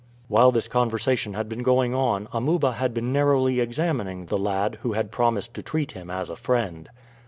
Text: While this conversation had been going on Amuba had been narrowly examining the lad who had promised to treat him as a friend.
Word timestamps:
While 0.29 0.51
this 0.51 0.67
conversation 0.67 1.35
had 1.35 1.47
been 1.47 1.61
going 1.61 1.93
on 1.93 2.27
Amuba 2.33 2.71
had 2.71 2.91
been 2.91 3.13
narrowly 3.13 3.59
examining 3.59 4.25
the 4.25 4.37
lad 4.39 4.79
who 4.81 4.93
had 4.93 5.11
promised 5.11 5.53
to 5.53 5.61
treat 5.61 5.91
him 5.91 6.09
as 6.09 6.27
a 6.27 6.35
friend. 6.35 6.89